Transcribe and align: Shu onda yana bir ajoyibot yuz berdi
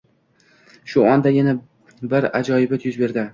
Shu 0.93 1.03
onda 1.09 1.33
yana 1.35 1.53
bir 2.15 2.29
ajoyibot 2.41 2.89
yuz 2.91 2.99
berdi 3.05 3.29